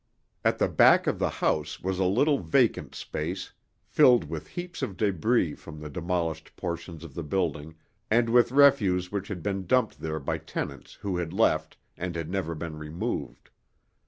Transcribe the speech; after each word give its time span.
At 0.43 0.57
the 0.57 0.67
back 0.67 1.05
of 1.05 1.19
the 1.19 1.29
house 1.29 1.79
was 1.79 1.99
a 1.99 2.05
little 2.05 2.39
vacant 2.39 2.95
space, 2.95 3.53
filled 3.83 4.23
with 4.23 4.47
heaps 4.47 4.81
of 4.81 4.97
débris 4.97 5.59
from 5.59 5.79
the 5.79 5.91
demolished 5.91 6.55
portions 6.55 7.03
of 7.03 7.13
the 7.13 7.21
building 7.21 7.75
and 8.09 8.27
with 8.27 8.51
refuse 8.51 9.11
which 9.11 9.27
had 9.27 9.43
been 9.43 9.67
dumped 9.67 9.99
there 9.99 10.19
by 10.19 10.39
tenants 10.39 10.95
who 11.01 11.17
had 11.17 11.33
left 11.33 11.77
and 11.97 12.15
had 12.15 12.31
never 12.31 12.55
been 12.55 12.79
removed. 12.79 13.51